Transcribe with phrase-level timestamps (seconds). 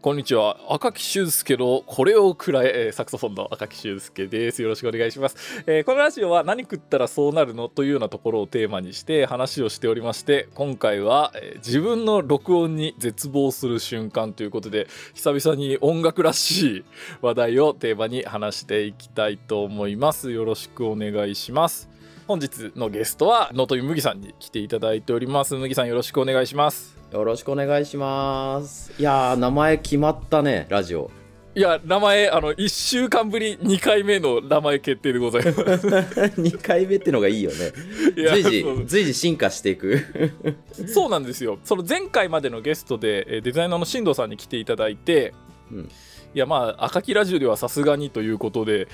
[0.00, 0.56] こんにちは。
[0.70, 4.62] 赤木俊介のこれをくらえサクソフォンの赤木俊介です。
[4.62, 16.84] よろしくお願いします、えーこのラジオは何食ったらそうなるのというようなところをテーマにして話をしておりまして今回は、えー自分の録音に絶望する瞬間ということで久々に音楽らしい
[17.20, 20.30] 話題をテーマに話していきたいと思います。
[20.30, 21.88] よろしくお願いします。
[22.28, 25.56] 本日のゲストは能登麦さんに来ていただいております。
[25.56, 26.97] 麦さんよろしくお願いします。
[27.10, 28.92] よろしくお願いします。
[28.98, 31.10] いやー、名前決まったね、ラジオ。
[31.54, 35.58] いや名前あの1週間ぶり2回目の名前決定でございます
[36.38, 37.72] 2回目ってのがいいよね。
[38.14, 39.98] 随時随時進化していく。
[40.86, 45.34] そうなんですよその前回までのゲストでえーデザイナーの進藤さんに来ていただいて、
[45.72, 45.88] うん
[46.34, 48.86] いやまあ赤木ラジオではさすがにということで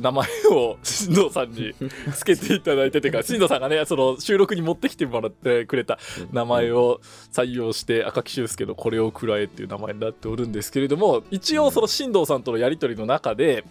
[0.00, 1.74] 名前を進藤さんに
[2.14, 5.98] つけていただいててか 進藤さんがねその収録に持ってきてもらってくれた
[6.32, 7.00] 名前を
[7.32, 13.64] 採用して赤木俊介の「これをくらえ」っていう名前になっておるんですけれども一応その進藤さんとのやり取りの中で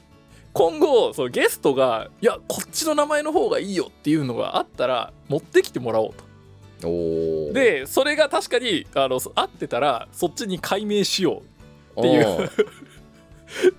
[0.53, 6.31] 今後そのゲストが「いやこっちの名前の方がいいよ」っていうのがあったら持ってきてもらおうと。
[7.53, 11.43] でそれが確かにあの合ってたらそっちに改名しよ
[11.95, 12.49] おっていう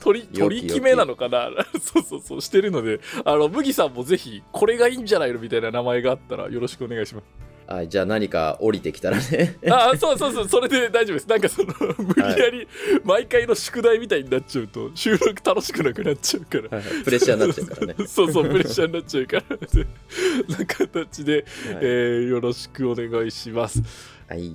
[0.00, 1.50] 取り取り決めなのかな？
[1.80, 3.00] そうそうそうしてるので。
[3.24, 5.38] あの麦さんもぜひこれがいいんじゃないの？
[5.38, 7.24] みたいな名前があったらよろしくお願いします。
[7.64, 9.56] はい、じゃあ何か降りてきたらね。
[9.70, 11.28] あそうそうそうそれで大丈夫です。
[11.28, 12.68] なんかその無理やり
[13.04, 16.82] 毎回の宿題みたいになっちゃうと収録楽しくなくなっちゃうから。
[17.04, 17.94] プレッシャーになっちゃうからね。
[18.06, 19.44] そうそうプレッシャーになっちゃうから。
[20.58, 21.44] な形で、はい。
[21.80, 23.80] えーよろしくお願いします。
[24.28, 24.54] はい。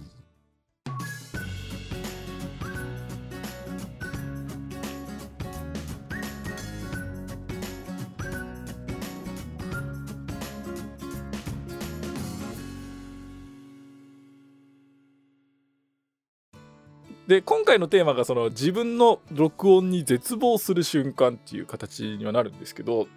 [17.28, 23.08] で今回のテーマがその自分の録音に絶望する瞬間っていう形にはなるんですけど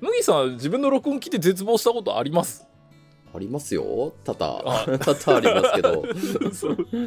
[0.00, 2.66] 麦さんは自分の録音聞いて絶望したことあります？
[3.34, 4.14] ありますよ。
[4.24, 4.62] 多々。
[4.64, 6.04] あ 多々ありますけど。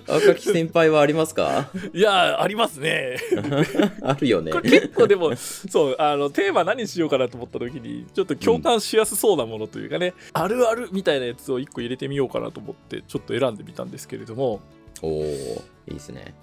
[0.13, 1.69] 赤木先輩はありますか？
[1.93, 3.17] いやありますね
[4.03, 4.59] あるよねこ。
[4.59, 14.59] れ結構でもそうあのテーマ何しようかなと思った時にちょっと共感しやすそうなものというかね、あるあるみたいなやつを1個入れてみようかなと思ってちょっと選んでみたんですけれども
[15.03, 15.55] おー、
[15.87, 16.33] いいですね。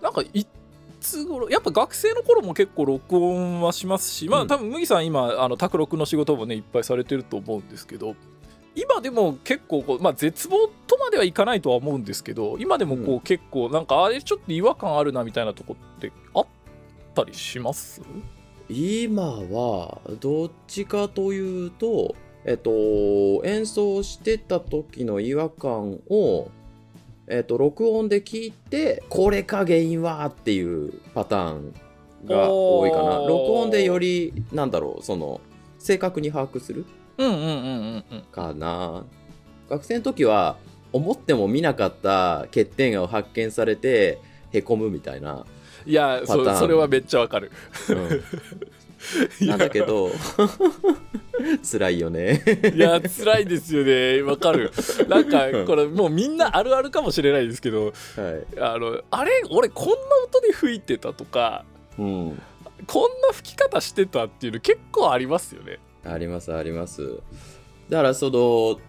[0.00, 0.46] なんかい
[1.00, 4.48] つ頃やっぱ学生の頃も結構録音はしますし、まあうん。
[4.48, 8.14] 多分麦さん今あの卓録の仕事もねいっぱいされてると思うんですけど
[8.74, 16.46] 今でも結構こう、まあ、絶望とまではいかないとは思うんですけど今でもこう、う結構なんかあれちょっと違和感あるなみたいなとこってあっ
[17.14, 18.00] たりします？
[18.68, 22.14] 今はどっちかというと
[22.44, 22.70] えっと
[23.44, 26.48] 演奏してた時の違和感を
[27.30, 31.74] えっと録音で聞いてこれか原因はっていうパターン
[32.26, 33.18] が多いかな。
[33.18, 35.40] 録音でよりなんだろうその
[35.78, 36.84] 正確に把握する
[37.18, 39.04] うんうんうんうんうんかな。
[39.68, 40.56] 学生の時は
[40.92, 44.18] 思っても見なかった欠点を発見されて
[44.52, 45.46] へこむみたいな、
[45.86, 47.52] いやそれはめっちゃわかる。
[47.90, 48.24] うん
[49.40, 50.10] なんだけど
[51.70, 52.42] 辛いよね。
[52.74, 54.22] いや辛いですよね。
[54.22, 54.72] わかる。
[55.08, 57.92] なんかこれもうみんなあるあるかもしれないですけどはい、
[58.60, 59.94] あのあれ俺こんな
[60.24, 61.64] 音で吹いてたとか
[61.98, 62.42] うん、
[62.86, 65.78] こんな吹き方してたっていうの結構ありますよね。
[66.04, 67.18] ありますあります。
[67.88, 68.80] だからその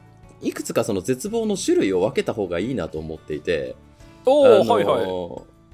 [0.41, 3.75] いくつかその絶望の種類を分けた方がいいなと思っていて
[4.25, 5.05] おお、はいはい。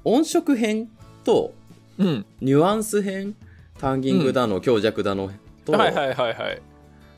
[0.04, 0.90] 音色編
[1.24, 1.52] と
[1.98, 2.26] うん。
[2.40, 3.34] ニュアンス編
[3.78, 5.30] タンギングだの、強弱だの
[5.64, 6.62] と、はいはいはいはい。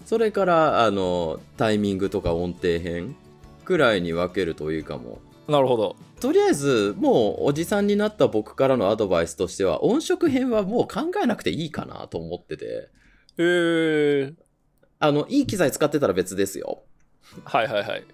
[0.04, 3.14] それからあのタイミングとか音程編
[3.64, 5.18] くらいに分けるといいかも。
[5.48, 5.96] なるほど。
[6.20, 12.88] とりあえずもうおじさんになった僕からのアドバイスとしては音色編はもう考えなくていいかなと思ってて。
[13.38, 14.34] えー、
[14.98, 16.82] あのいい機材使ってたら別ですよ。
[17.44, 18.04] はいはいはい。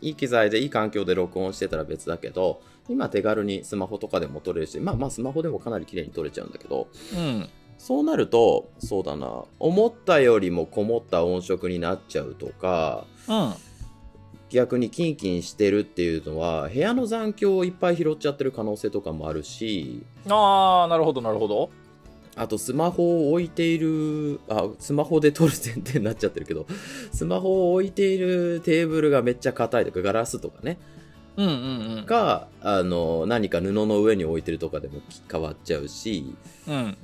[0.00, 6.88] いい機材でいい環境で録音してたら別だけど今手軽にスマホとかでも撮れるしまあまあスマホでもかなり綺麗に撮れちゃうんだけど。
[7.14, 9.44] うんそうなるとそうだな。
[9.58, 13.54] 思ったよりもこもった音色になっちゃうとかうん
[14.50, 21.70] 逆にキンキンしてるっていうのは部屋の残響をいっぱい拾っちゃってる可能性とかもあるしああなるほどなるほど。
[22.34, 26.66] あとスマホを置いているあスマホで撮る前提になっちゃってるけど
[27.12, 30.78] スマホを置いているテーブルがめっちゃ硬いとかガラスとかね。
[31.36, 32.06] うんうんうん。
[32.06, 36.34] があの何か布の上に置いてるとかでも変わっちゃうし。
[36.68, 36.96] うん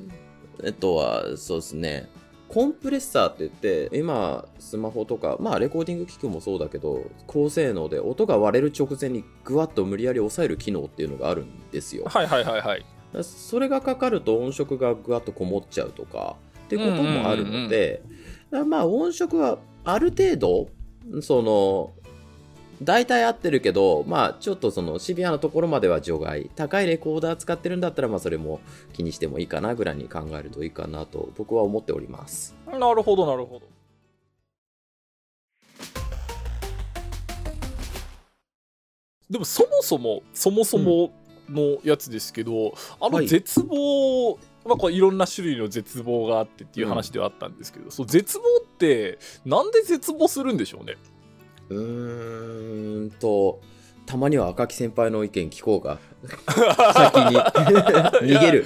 [0.66, 2.08] あとはそうですね。
[2.48, 12.04] コンプレッサーって言って今スマホとかまあレコーディング機器もそうだけど高性能で音が割れる直前にグワッと無理やり抑える機能っていうのがあるんですよ。
[12.06, 12.86] はいはいはいはい。
[13.22, 18.02] それがかかると音色がグワッとこもっちゃうとかっていうこともあるので、
[18.50, 20.68] だからまあ音色はある程度
[21.22, 21.92] その
[22.82, 26.50] 大体合ってるけどまあちょっとそのシビアなところまでは除外。
[26.54, 28.60] 高いレコーダー使ってるんだったらまあそれも
[28.92, 32.54] 気にしてもいいかなぐらいに考えるといいかなと僕は思っております。
[32.66, 33.62] なるほどなるほど。
[39.28, 41.12] でもそもそもそもそも
[41.50, 50.96] のやつですけど、あの絶望、まあ、これいろんな種類の絶望があってっていう話ではあったんですけど、そう絶望ってなんで絶望するんでしょうね？
[51.70, 53.60] うーんと
[54.06, 55.98] たまには赤木先輩の意見聞こうか。
[56.94, 57.36] 先に。
[57.36, 58.64] 逃げる。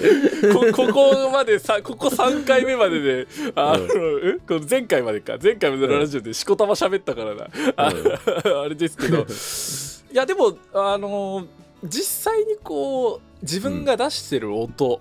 [0.53, 3.27] こここまでさここ3回目までで
[3.57, 5.39] あの、うん、この前回までか。
[5.43, 9.27] 前回までのラジオでしこたま喋ったからな、うん、 あれですけど。
[10.13, 11.47] いやでもあの
[11.83, 15.01] 実際にこう自分が出してる音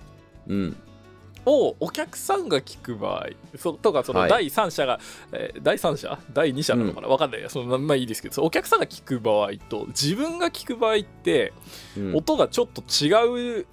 [1.45, 5.01] をお客さんが聞く場合そとかその第三者が、はい、
[5.33, 6.19] えー、第三者？
[6.33, 7.49] 第二者なのかな、うん、分かんない。
[7.49, 11.53] そのまあいいですけどお客さんが聞く場合と自分が聞く場合って、
[11.97, 13.65] うん、音がちょっと違う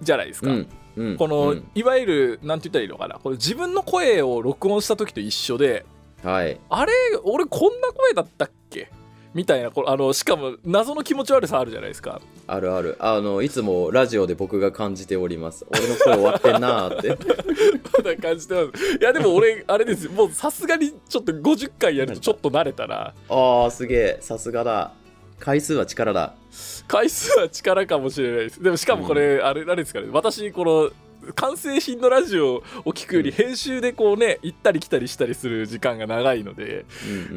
[0.00, 0.50] じゃないですか。
[0.50, 0.68] うん。
[0.94, 3.18] うん、この、うん、いわゆるなんて言ったらいいのかな？
[3.18, 5.86] これ自分の声を録音した時と一緒で、
[6.22, 6.92] はい、あれ
[7.24, 8.54] 俺こんな声だったっけ
[9.34, 12.20] みたいなこあのしかも謎の気持ち悪さあるじゃないですか。
[12.46, 12.96] あるある。
[12.98, 15.66] あのいつもラジオで僕が感じております。
[15.70, 17.08] 俺の声終わってんなーって。
[17.96, 18.96] まだ感じてます。
[19.00, 24.18] いやでも俺あれですもうさすがにちょっと50回やるとちょっと慣れたらああすげえ。
[24.20, 24.92] さすがだ。
[25.38, 26.34] 回数は力だ。
[26.86, 28.62] 回数は力かもしれないです。
[28.62, 30.08] でもしかもこれ、うん、あれあれですかね。
[30.12, 30.90] 私この
[31.34, 36.84] 完成品のラジオを聞くより編集でこうね行ったり来たりしたりする時間が長いので、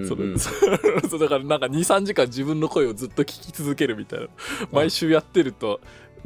[0.08, 0.16] そ
[1.20, 4.28] だからなんか23時間自分の声をずっと聞き続けるみたいな
[4.72, 5.80] 毎週やってると。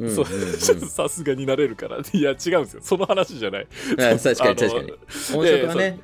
[0.88, 1.98] さすがになれるから。
[1.98, 2.80] いや違うんですよ。
[2.82, 3.66] その話じゃない。
[3.98, 4.92] 確かに確かに。
[5.36, 6.00] 音色がね。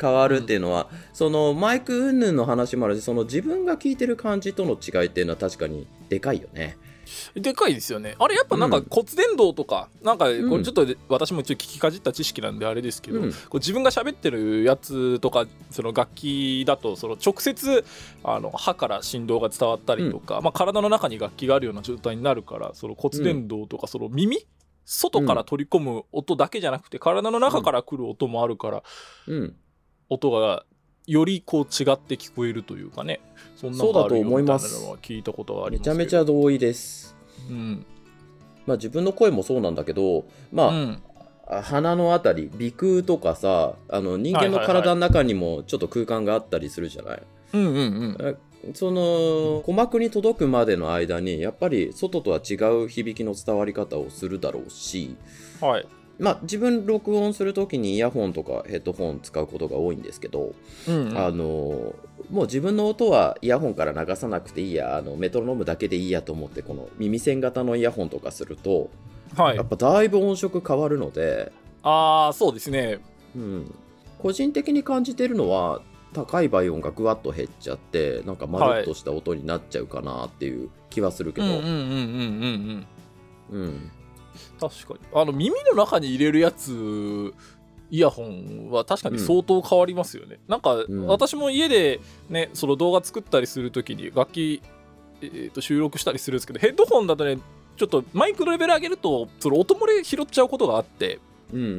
[0.00, 6.78] 変わるっていうのは、うん、そのマイク云々の話もあるしその自分が聞いてる感じとの違いっていうのは確かにでかいよね
[7.34, 8.16] でかいですよね。
[8.18, 17.84] あれやっぱなんか骨伝導とか、うん、なんかこれちょっと私も一応聞きかじった知識なんであれですけど、うん、こう自分が喋ってるやつとかその楽器だとその直接
[18.24, 24.46] あの歯から振動が伝わったりとか、うん、まあ、体の中に楽器があるような状態になるからその骨伝導とかその耳、
[24.84, 28.82] 外から取り込む音だけじゃなくて体の中から来る音もあるから、
[30.08, 30.64] 音が
[31.06, 33.20] よりこう違って聞こえるというかね。
[33.56, 34.58] そんなのがあるよみたいなのは
[34.98, 37.16] 聞いたことがありますめちゃめちゃ同意です、
[37.50, 37.86] うん。
[38.66, 41.02] まあ、自分の声もそうなんだけどまあ、うん。
[41.62, 47.22] 鼻のあたり鼻腔とかさあの人間の体の中にもちょっと空間があったりするじゃない,、
[47.54, 47.76] うんうん
[48.62, 48.74] うん。
[48.74, 52.54] その鼓膜に届くまでの間にやっぱり外とは違
[52.84, 55.16] う響きの伝わり方をするだろうし、
[55.60, 55.86] はい、
[56.18, 60.52] まあ、自分録音する時にイヤホンとかヘッドホン使うことが多いんですけど、
[60.88, 61.94] うんうん、あの
[62.30, 68.90] もう自分の音はイヤホンから流さなくていいやあのメトロノームだけでいいやと思ってこの耳栓型のイヤホンとかすると、
[69.36, 71.52] はい、やっぱだいぶ音色変わるので
[71.84, 72.98] ああそうですね、
[73.36, 73.74] うん、
[74.18, 75.82] 個人的に感じてるのは
[76.14, 81.46] 高い倍音がぐわっと減っちゃってなんかまるっとした音になっちゃうかなっていう気はするけど。
[81.46, 81.66] うんうんうん
[83.50, 83.60] うん。
[83.60, 83.90] うん
[84.60, 85.00] 確かに。
[85.12, 87.32] あの耳の中に入れるやつ
[87.90, 90.60] イヤホンは確かに相当変わりますよね、うん、なん。
[90.60, 94.62] か、私も家でねその動画作ったりする時に楽器、
[95.22, 97.38] えー、と収録したりするんですけどヘッドホンだとね
[97.76, 101.20] ちょっとマイクのレベル上げるとその音漏れ拾っちゃうことがあって
[101.52, 101.78] うんうんうんう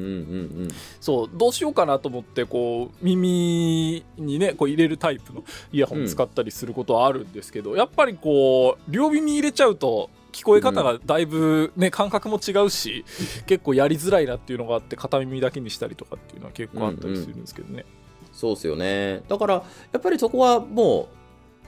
[0.65, 0.67] ん、
[0.99, 13.05] そうどうしようかなと思ってこう耳にねこう入れるタイプのイヤホン使ったりすることはあるんですけど、うん、やっぱりこう両耳入れちゃうと聞こえ方がだいぶね、感覚も違うし
[13.45, 17.85] 結構やりづらいなっていうのがあって片耳だけにしたりとかっていうのは結構あったりするんですけどね、うんうん、
[18.33, 19.23] そうっすよね。
[19.27, 19.63] だからや
[19.97, 21.09] っぱりそこはも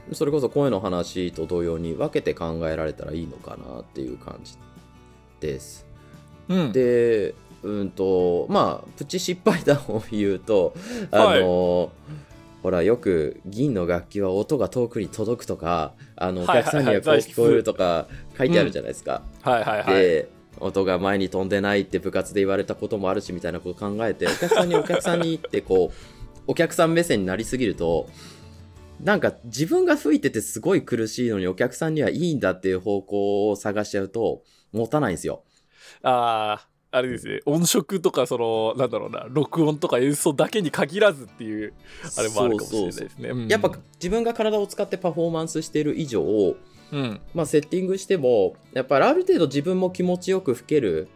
[0.10, 4.58] うそれこそ声の話と同様に分けて考えられたらいいのかなっていう感じ
[5.40, 5.86] です、
[6.50, 10.74] うん、でうんとまあプチ失敗談を言うと
[11.12, 11.90] あの、はい
[12.64, 19.24] ほらよく銀の楽器は音が遠くに届くとかあのお客さんにはこう聞こえるとか書いてあるじゃないですか。
[19.42, 28.08] はいはいはい、で音が前に飛んでないって部活で言われたこともあるしみたいなこと考えてお客さんにお客さんにってこうお客さん目線になりすぎると
[29.00, 35.44] なんか自分が吹いててすごい苦しいのにお客さんにはいいんだっていう方向を探しちゃうと持たないんですよ。
[36.04, 37.40] ああれですね。
[37.46, 39.28] 音色とかそのなんだろうな。
[39.30, 41.74] 録音とか演奏だけに限らずっていう
[42.18, 43.08] あれもあるかもしれないですね。
[43.08, 43.50] そうそうそう。
[43.50, 46.24] やっぱ自分が体を使ってパフォーマンスしてる以上、
[46.92, 47.22] うん。
[47.34, 51.08] まあ、セッティングしてもやっぱりある程度自分も気持ちよく吹ける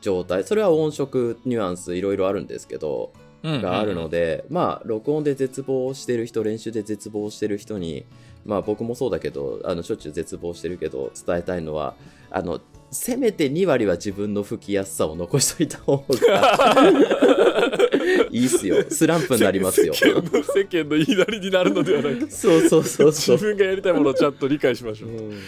[0.00, 0.42] 状態。
[0.42, 8.04] それは音色ニュアンスいろいろあるんですけどうんがあるので、まあ録音で絶望してる人練習で絶望してる人に
[8.44, 11.94] まあ僕もそうだけどあのしょっちゅう絶望してるけど伝えたいのは
[12.30, 12.60] あの
[12.96, 16.92] せめて2割は自分の吹きやすさを残しといた方が
[18.30, 18.84] いいっすよ。
[18.88, 19.94] スランプになりますよ。
[19.94, 23.06] 世間の世間の言いなりになるのではなくそうそうそう。
[23.08, 25.40] 自そう、分がやりたいものをちゃんと理解しましょう、うん。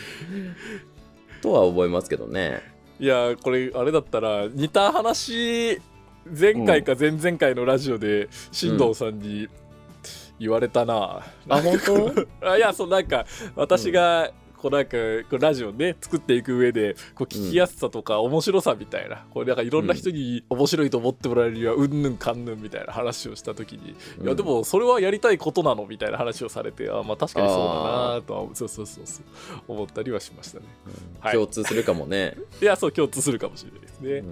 [1.42, 2.62] とは思いますけどね。
[3.00, 5.80] いやーこれあれだったら似た話
[6.38, 9.48] 前回か前々回のラジオで進藤さんに
[10.38, 11.78] 言われたな、あ本
[12.40, 12.48] 当？
[12.48, 13.24] あいやそうなんか
[13.56, 14.90] 私がこうなんか
[15.30, 29.24] こうラジオね作っていく上でこう聞きやすさとか面白さみたいな、これなんかいろんな人に面白いと思ってもらえるにはうんぬんかんぬんみたいな話をした時に、いやでもそれはやりたいことなのみたいな話をされてあまあ確かにそうだなとはそうそうそうそう。
[29.68, 30.66] 思ったりはしましたね。
[31.20, 31.34] はい。
[31.34, 34.24] 共通するかもね、いやそう共通するかもしれないですね、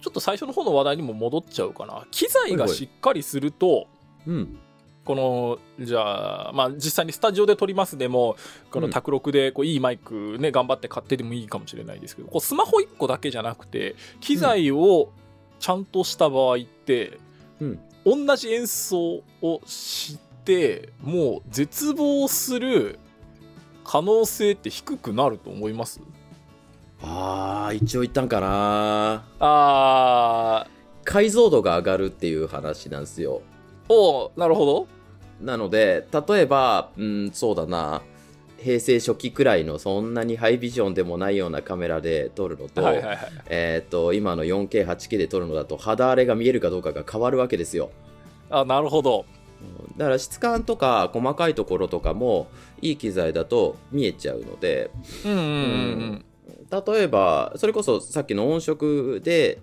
[0.00, 2.06] ちょっと最初の方の話題にも戻っちゃうかな。
[2.10, 3.86] 機材がしっかりすると、
[4.26, 4.58] うん。
[5.04, 8.36] このじゃあまあ実際にスタジオで撮りますでも
[8.70, 8.92] このうん。
[8.92, 15.10] 卓録でこういいマイクね頑張って買ってでもいいかもしれないですけどこうスマホ1個だけじゃなくて機材を
[15.60, 17.18] ちゃんとした場合って、
[17.60, 17.80] うん。
[18.04, 22.98] 同じ演奏をしてもう絶望する
[23.84, 26.00] 可能性って低くなると思います？
[27.02, 29.24] あー一応言ったんかな。
[29.40, 30.66] あ
[31.04, 33.42] 解像度が上がるっていう話なんですよ。
[33.88, 34.86] ーおーなるほど。
[35.40, 38.02] なので例えばうんそうだな。
[38.60, 47.90] 平成初期くらいのそんなにハイビジョンでもないようなカメラで撮るのと,、はいはいはいえー、と今の 4K8K で撮るのだと肌荒れが見えるかどうかが変わるわけですよ。
[48.50, 49.24] あなるほど。
[49.60, 52.48] うんだから質感とか細かいところとかも
[52.80, 54.90] いい機材だと見えちゃうので
[55.24, 55.44] うんうんうん。
[55.44, 55.50] う
[56.14, 56.24] ん
[56.70, 59.58] 例えばそれこそさっきの音色で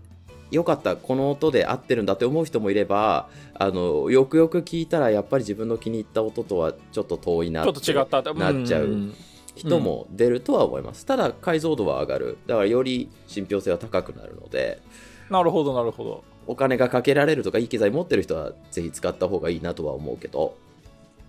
[0.51, 8.21] よかったこの音で合ってるんだって思う人もいればあのよくよく聞いたらやっぱり自分の気に入った音とはちょっと遠いなちょっと違った。
[8.33, 9.13] なっちゃうん
[9.55, 12.37] 人も出るとは思います、ただ解像度は上がる。
[12.45, 14.81] だからより信憑性は高くなるので
[15.29, 16.23] なるほどなるほど。
[16.45, 20.57] お金がかけられるとかいい機材持ってる人はぜひ使った方がいいなとは思うけど、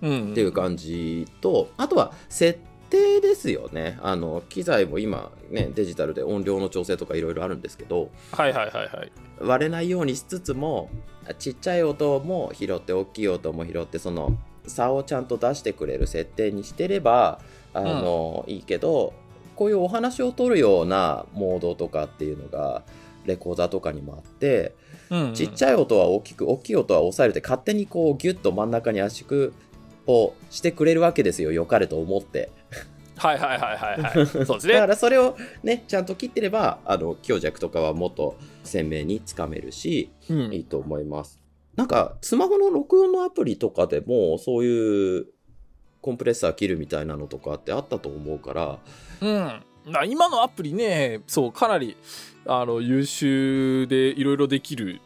[0.03, 0.33] うん。
[0.33, 2.76] っていう感じとあとは設定
[3.21, 3.99] ですよね。
[4.03, 9.13] あの機材も今ねデジタルで音量の調整とかいろいろあるんですけどはいはいはいはい。
[9.41, 10.91] 割れないようにしつつも
[11.39, 14.37] ちっちゃい音も拾って大きい音も拾ってその
[14.67, 17.41] 差をちゃんと出してくれる設定にしてれば
[17.73, 19.13] あの、いいけど
[19.55, 22.83] こういうお話を取るようなモードとかっていうのが
[23.27, 24.75] レコーダーとかにもあって
[25.11, 25.35] うんうん。
[25.35, 29.53] ちっちゃい音は大きく大きい音は抑えるって勝手にこうギュッと真ん中に圧縮
[30.07, 32.51] をしてくれるわけですよ良かれと思って
[33.17, 41.41] はいはいはいはいはい そうですだかねらそれをねちゃんと切ってればあの強弱とかはもっと鮮明につかめるしうんいいと思います。
[41.77, 45.27] なんか、スマホの録音のアプリとかでも、そういう
[46.01, 48.79] コンプレッサー切るみたいなのとかってあったと思うから、
[49.21, 51.97] うんな今のアプリねそうかなり
[52.45, 55.01] あの優秀でいろいろできる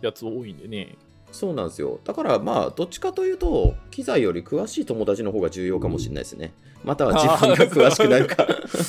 [0.00, 0.96] やつ多いんでね
[1.32, 2.00] そうなんですよ。
[2.04, 6.52] だからまあ、どっちかというと、機材より詳しい友達の方が重要かもしれないですね。
[6.84, 8.46] または自分が詳しくな るか。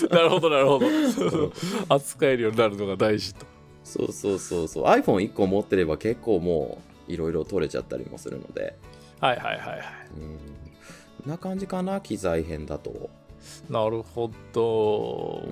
[0.10, 0.88] なるほどなるほど
[1.90, 3.46] 扱えるようになるのが大事と
[3.84, 4.86] そうそうそうそう。
[4.86, 8.76] iPhone1 個持ってれば結構もう、いろいろ取れちゃったりもするので。
[9.20, 9.82] はいはいはいはい
[10.18, 11.30] うん。
[11.30, 13.10] な感じかな、機材編だと。
[13.70, 15.44] なるほど、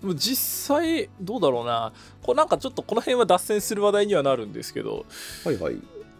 [0.00, 5.06] でも実際どうだろうなこれなんかちょっとこの辺は脱線する話題にはなるんですけど
[5.44, 5.76] はいはい。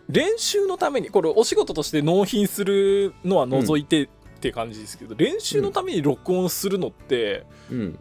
[0.08, 4.08] 練習のためにこれお仕事として納品するのは除いて
[4.42, 7.98] って感じですけど、練習のために録音するのってうん。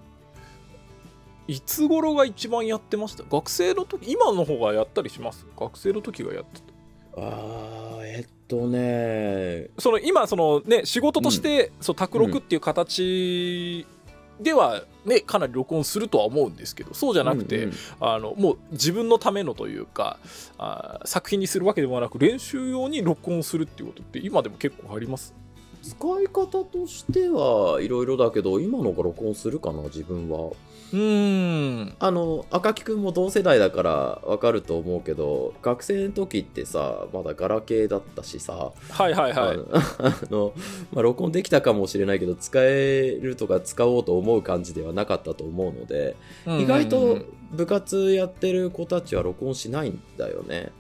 [1.48, 3.24] いつ頃が一番やってました？
[3.24, 4.12] 学生の時？
[4.12, 5.46] 今の方がやったりします？
[5.60, 7.22] 学生の時がやってた。
[7.22, 13.86] あー、えっとね、その今そのね仕事として、そう卓録っていう形
[14.40, 20.20] ではねかなり録音するとは思うんですけどそうじゃなくて、うんうんあのもう自分のためのというか
[20.58, 25.34] あー作品にするわけではなく練習用に録音するっていうことって今でも結構あります？
[25.82, 30.52] 使い方としてはいろいろだけど今のが録音するかな自分は。
[30.94, 31.96] うーん。
[32.00, 33.92] あの赤木くんも同世代だから
[34.24, 39.58] わかると思うけど学生の時ってさまだガラケーだったしさ、はいはいはい。
[40.00, 40.54] あの
[40.92, 47.20] まあ、録音できたかもしれないけど使えるとか使おうと思う感じではなかったと思うので、意外と
[47.52, 50.72] 部活やってる子たちは録音しないんだよね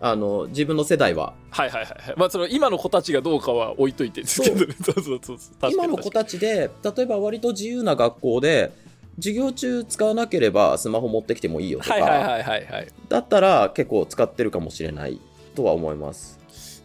[0.00, 1.34] あの自分の世代は。
[1.50, 4.74] はいはいはいまあその今の子たちがどうかは置いといてですけどね。
[4.84, 4.94] そう。
[4.94, 8.72] そうそうそう今の子たちで例えば割と自由な学校で
[9.16, 12.88] 授業中使わなければスマホ持ってきてもいいよとか、はいはいはいはいはい。
[13.08, 15.20] だったら結構使ってるかもしれない
[15.54, 16.38] とは思います。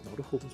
[0.10, 0.53] なるほどな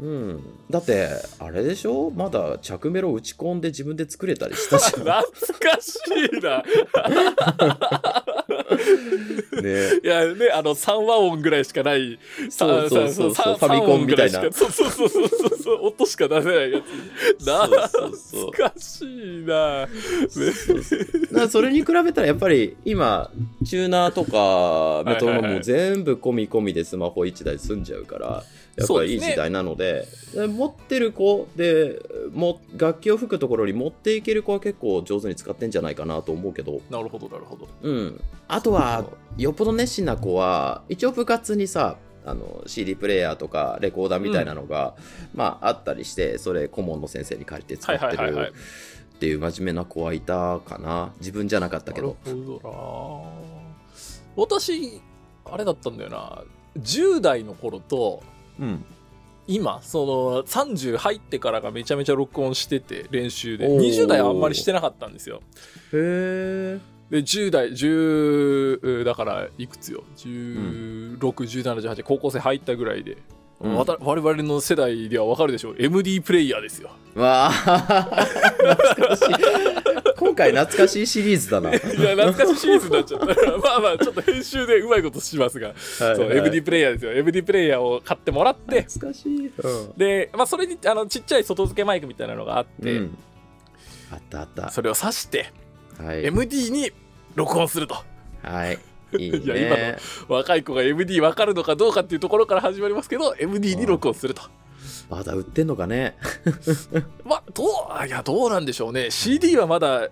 [0.00, 0.40] うん。
[0.70, 2.10] だってあれでしょ？
[2.10, 4.88] まだ着メロ打ち込んで自分で作れたりしたじゃ
[5.20, 5.98] ん懐かし
[6.32, 6.64] いな。
[9.62, 10.00] ね。
[10.02, 12.18] いやねあの3和音ぐらいしかない。
[12.48, 14.40] そうそうそうさそうファミコンみたいな。
[14.40, 15.34] そうそうそうそうそ
[15.74, 16.84] う音しか出せないやつ。
[17.44, 19.08] 懐かしい
[19.44, 19.86] な。
[21.30, 23.30] そうそれに比べたらやっぱり今
[23.66, 28.42] チューナーとかメトロノームも全部込み込みでスマホ1台済んじゃうから
[28.80, 30.06] やっぱりいい時代なので。
[30.34, 32.00] で持ってる子で
[32.32, 37.68] も楽器を吹くところに持っていける子は結構上手に使ってんじゃないかなと思うけど、なるほどなるほど。
[37.82, 39.04] うん、あとは
[39.36, 44.94] よっぽど熱心な子は一応部活にさあの CD プレイヤーとかレコーダーみたいなのが、
[45.34, 48.54] まああったりしてそれ顧問の先生に借りて使はいってる
[49.16, 51.12] っていう真面目な子はいたかな。
[51.18, 52.16] 自分じゃなかったけど。
[52.24, 53.32] なるほど
[54.36, 54.44] な。
[54.44, 55.00] 私
[55.44, 56.42] あれだったんだよな。
[56.78, 58.22] 10代の頃と
[58.60, 58.84] うん。
[59.46, 63.66] 今その30入ってからがめちゃめちゃ録音してて練習で。
[63.66, 63.80] おー。
[63.80, 65.42] 20代はあんまりしてなかったんですよ。
[65.92, 70.04] へえで10代10だからいくつよ。
[70.16, 73.18] 161718高校生入ったぐらいで、
[73.60, 73.74] うん。
[73.74, 75.76] わた我々の世代では分かるでしょう。
[75.78, 76.90] MD プレイヤーですよ。
[77.16, 77.50] わあ
[78.86, 79.24] 懐かしい。
[79.26, 79.79] 今
[80.40, 81.70] 回懐かしいシリーズだな。
[81.72, 83.26] いや懐かしいシリーズになっちゃった。
[83.58, 87.12] まあまあちょっと編集でうまいことしますが、そう MD プレイヤーですよ。
[87.12, 89.92] MD プレイヤーを買ってもらって懐かしい、うん。
[89.96, 93.18] で、まあ、それにあのちっちゃい外付けマイクみたいなのがあって、うん。
[94.12, 94.70] あったあった。
[94.70, 95.52] それを挿して、
[95.98, 96.24] はい。
[96.26, 96.90] MD に
[97.34, 97.96] 録音すると。
[98.42, 98.78] はい。
[99.18, 99.96] いい いやね
[100.28, 104.42] 若い子が MD 分かるのかどうかっていうところから始まりますけど MD に録音すると。
[105.10, 106.16] まだ売ってんのかね。
[107.24, 109.10] まあどうあいやどうなんでしょうね。
[109.10, 110.08] CD はまだ、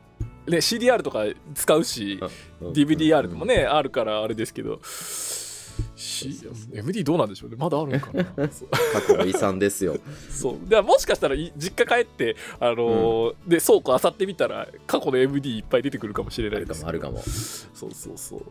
[0.48, 2.20] ね、CDR とか使うし、
[2.60, 4.80] DVDR でもね、あるからあれですけど、
[5.94, 6.30] C、
[6.72, 7.56] MD どうなんでしょうね。
[7.58, 8.24] まだあるのかな。
[8.34, 8.48] 過
[9.06, 9.96] 去の遺産ですよ。
[10.30, 10.68] そう。
[10.68, 16.80] ではもしかしたらい実家帰って、あのーで倉庫漁ってみたら過去の MD いっぱい出てくるかもしれないです。
[16.80, 17.18] かもあるかも。
[17.18, 18.42] そうそうそう。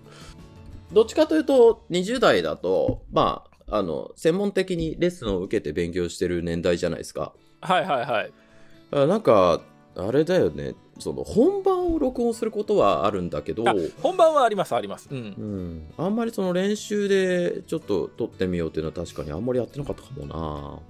[0.94, 7.34] どっちかというと20代だとまああの専門的にレッスンを受けて勉強してる年代じゃないですか。
[7.62, 8.32] はいはいはい。
[8.92, 9.62] あなんか
[9.98, 10.76] あれだよね。
[11.00, 13.68] その本番を録音することはあるんだけど。
[13.68, 15.10] あ本番はありますあります。
[15.12, 15.18] うん。
[15.18, 20.82] うん、あんまりその練習でちょっと撮ってみようっていうのは確かにあんまりやってなかったかも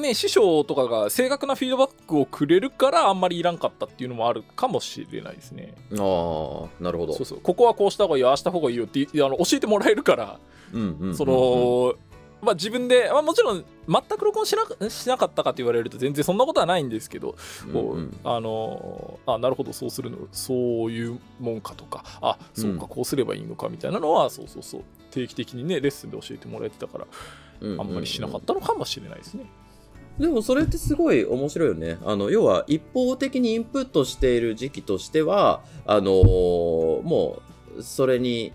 [0.00, 5.74] ね、師匠とかが正確なフィードバックをくれるからあんまりいらんかったっていうのもあるかもしれないですね。
[5.90, 7.14] なああなるほど。
[7.14, 7.40] そうそう。
[7.42, 10.38] ここはこうした方がいいよああした方がいいよってあの教えてもらえるから、
[10.72, 11.16] うんうんうんうん。
[11.16, 11.94] その、
[12.42, 17.36] まあ、自分で、まあ、もちろん全く録音しなしなかったかって言われると全然そんなことはないんですけど、
[17.72, 17.98] こううん。
[17.98, 22.88] うんあのあなるほどそうするのそういうもんかとかあそうか、うん。
[22.88, 27.06] こうすればいいのかみたいなのはそうそうそう定期的にねレッスンで教えてもらえてたから
[27.60, 27.80] うんうん。
[27.80, 29.44] あんまりしなかったのかもしれないですね。
[30.18, 31.98] でもそれってすごい面白いよね。
[32.04, 37.40] あの要は一方的にインプットしている時期としてはあのーも
[37.78, 38.52] うそれに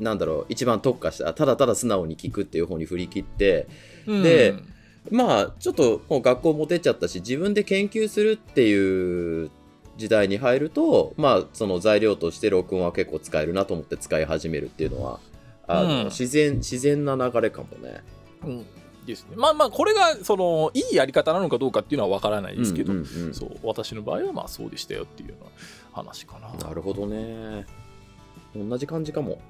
[0.00, 3.68] なんだろう一番特化したただただ素直に聞くっていう方に振り切って
[4.06, 4.54] で
[5.10, 9.50] まあちょっともう学校も出ちゃったし自分で研究するっていう
[9.96, 15.20] 時代に入るとまあその材料として録音は結構使えるなと思って使い始めるっていうのは
[15.66, 18.02] あの、うん自然自然な流れかもね。
[18.44, 18.66] うん
[19.06, 19.34] ですね。
[19.36, 25.50] まあまあこれがそのいいやり方なのかどうかっていうのは分からないですけど、うんうんうんそう私の場合はまあそうでしたよっていうような
[25.92, 26.52] 話かな。
[26.52, 27.66] なるほどね。
[28.54, 29.40] 同じ感じかも。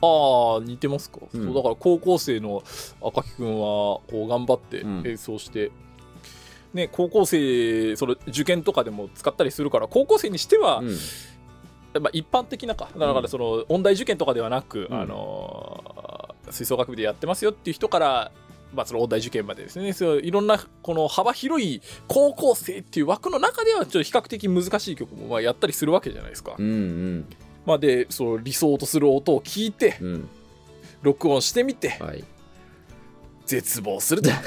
[0.00, 1.44] ああ似てますか、うん。
[1.44, 2.62] そうだから高校生の
[3.02, 5.02] 赤木くんはこう頑張ってうん。
[5.06, 5.70] 演奏して、
[6.74, 12.02] ね高校生その受験とかでも使ったりするから高校生にしては、うん。
[12.02, 12.88] まあ、一般的なか。
[12.96, 15.00] だからその音大受験とかではなく、うん。
[15.00, 18.32] あのー吹奏楽部でやってますよっていう人から、
[18.74, 19.92] まあ、その音大受験までですね。
[19.92, 26.54] そういろんなこの幅広い高校生っていう枠の中ではちょっと比較的難しい曲もまあやったりするわけじゃないですか。
[26.58, 27.26] うん
[27.68, 30.28] まあ、でその理想とする音を聞いてうんうん。
[31.02, 32.24] 録音してみてはい。
[33.46, 34.30] 絶望すると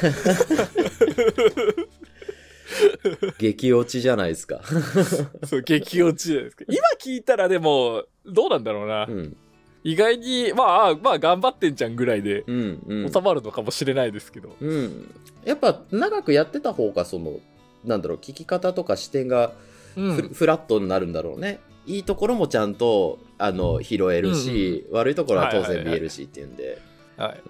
[3.39, 4.62] 激落ちじゃないですか。
[5.45, 9.38] そう激落ちじゃないですか今聞いたらでもどうなんだろうな、うん。
[9.84, 12.84] 意外にまああまあ頑張ってんじゃんぐらいでうん。
[12.88, 13.12] うん。
[13.12, 15.13] 収まるのかもしれないですけど、うん。
[15.45, 17.39] やっぱ長くやってた方が、その、
[17.84, 19.53] なんだろう、聞き方とか視点が
[19.95, 21.60] フラットになるんだろうね。
[21.85, 26.81] いいところもちゃんとあの拾えるし、悪いところは当然見えるしっていうんで、
[27.17, 27.41] はい、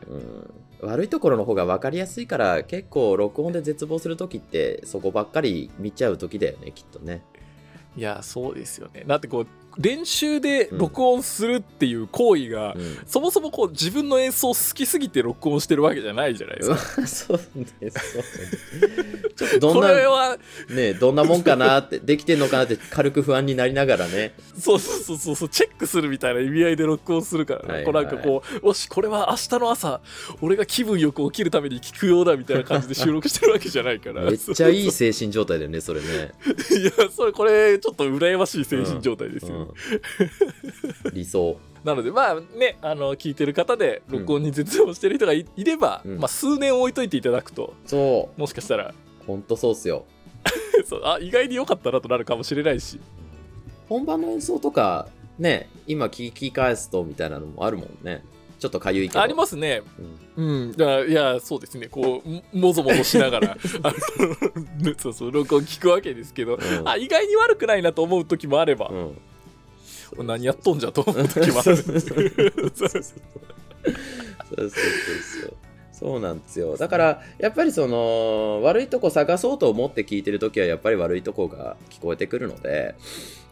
[0.82, 7.24] うん、悪いところの方が分かりやすいから結構録音で絶望する時ってそこばっかり見ちゃう時だよねきっとね。
[7.98, 9.04] いやそうですよね。
[9.06, 16.78] だってこう練習で録音するっていう行為が、うんそもそもこう自分の演奏好きすぎて録音してるわけじゃないじゃないですか。
[17.08, 19.60] そうね、そうね。
[19.60, 20.38] どこんな、れは
[20.70, 24.34] ね、どんなもんかなって、できてんのかなって軽く不安になりながらね。
[24.58, 30.02] そうそうそうそうそうチェックするみたいな意味合いで録音するからね、はいこうなんかこうもしこれは明日の朝
[30.42, 36.08] 俺が気分よく起きるために聞くようだみたいな感じで収録してるわけじゃないからめっちゃいい精神状態だよね、それね。
[36.80, 39.61] いやそれこれちょっと羨ましい精神状態ですよ、うん
[41.14, 41.58] 理想。
[41.84, 48.40] なのでまあねあの聞いてる方で録音に絶望してる人がい,、れば、うんまあ、数年置いといていただくとそう。
[48.40, 48.94] もしかしたら
[49.26, 50.06] ほんとそうっすよ。
[50.86, 53.00] そうあ意外に良かったなとなるかもしれないし
[53.88, 58.24] 本番の演奏とか、ね、今聞き返すとみたいなのもあるもんね。
[58.62, 59.22] ちょっとかゆいけど。
[59.22, 59.82] ありますね
[60.38, 63.58] うんうん、いやそうですねこうももぞもぞしながら
[64.98, 69.18] そうそう録音聞くわけですけど、うんあ意外に悪くないなと思う時もあれば、うん。
[70.18, 71.28] 何やっとんじゃと思うる。
[71.30, 72.00] そうそうそう
[75.94, 76.20] そう。
[76.20, 76.78] なんですよ。
[76.78, 82.96] だからやっぱりその悪いとこ探そうと思って聞いてる時はやっぱり悪いとこが聞こえてくるので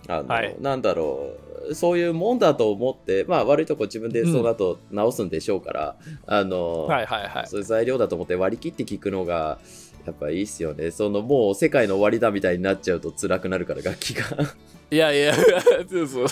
[0.08, 1.34] あの、はい、なんだろ
[1.70, 5.96] うそういうもんだと思って、まあ、悪いとこ自分でその後直すんでしょうから、
[6.28, 9.60] うん、あの、はいはいはい、そういう材料だと思って割り切って聞くのが
[10.06, 10.90] やっぱいいっすよね。
[10.90, 14.26] そのもう世界の終わりだみたいになっちゃうと辛くなるから楽器が。
[14.92, 15.36] いやいや
[15.88, 16.26] そうそう。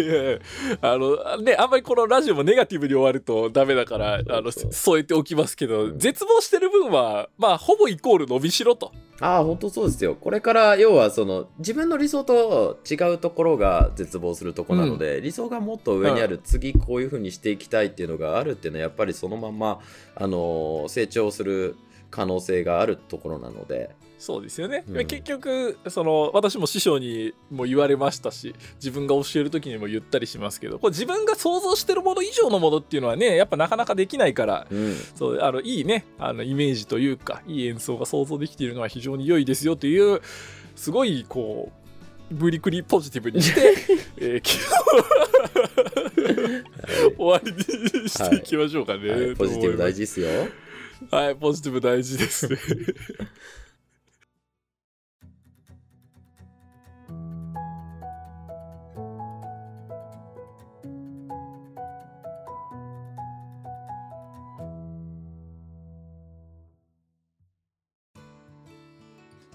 [0.00, 0.38] いや
[0.80, 5.98] あのねあんまりこのラジオもネガティブに終わるとダメだからあのそう言っておきますけど、うん。
[5.98, 8.92] 絶望してる分はまあほぼイコール伸びしろと。
[9.20, 10.16] ああ、本当そうですよ。
[10.16, 19.78] これから、要は、その、自分の理想と違うところが絶望するところなので、理想がもっと上にある、次こういう風にしていきたいっていうのがあるっていうのは、やっぱりそのまま、
[20.16, 21.76] あのー成長する
[22.10, 25.06] 可能性があるところなので、そうですよね、うん。
[25.06, 34.94] 結局その私も師匠にも言われましたし自分が教える時にも言ったりしますけどこれ自分が想像してるもの以上のものっていうのはねやっぱなかなかできないからうん。
[35.16, 40.20] そうあのいいねあのイメージというかいい演奏が想像できているのは非常に良いですよという
[40.76, 41.72] すごいこ
[42.30, 43.74] うブリクリポジティブにして、
[44.16, 44.48] えー今
[47.10, 50.28] 日終わりにしていきましょうかね、はい、ポジティブ大事事ですよ。
[51.10, 52.56] はいポジティブ大事ですね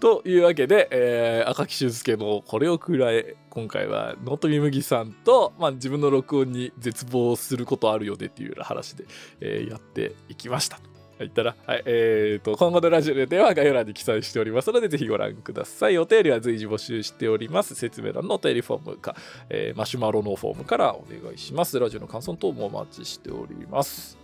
[0.08, 9.04] というわけで、えー赤木俊介のこれをくらえ今回はノートミムギさんと、まあ、自分の録音に絶望することあるよねっていうような話で、
[9.42, 10.80] えーやっていきました。
[11.20, 15.98] 言ったら、はい、えー、と、今後のラジオでは概要欄に記載しておりますので、ぜひご覧ください。
[15.98, 17.76] お便りは随時募集しております。
[17.76, 19.14] 説明欄のお便りフォームか、
[19.50, 21.78] えーマシュマロのフォームからお願いします。
[21.78, 24.18] ラジオの感想等もお待ちしております。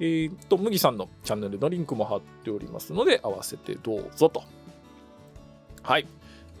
[0.00, 4.42] えー、と、麦さんのチャンネルのリンクも貼っておりますので、合わせてどうぞと。
[5.88, 6.06] はい。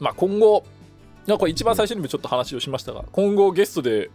[0.00, 0.64] まあ、今後、
[1.26, 4.10] なんか一番最初にもちょっと話をしましたが、今後ゲストで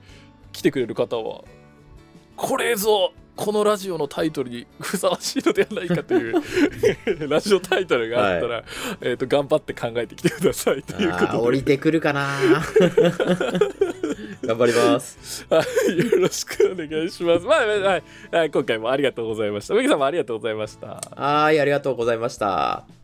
[0.51, 1.43] 来てくれる方は、
[2.35, 6.41] これぞこのラジオのタイトルにふさわしいのではないかという
[7.29, 8.63] ラジオタイトルがあったら、
[9.01, 12.37] えー、と頑張って考えてきてくださいということで降りてくるかな
[14.43, 15.45] 頑張ります。
[15.47, 15.63] はい
[15.97, 17.45] よろしくお願いします。
[17.45, 19.75] まあ、はいはい、今回もありがとうございました。
[19.75, 20.87] 麦さんもありがとうございました。
[20.87, 23.02] はーい、ありがとうございました。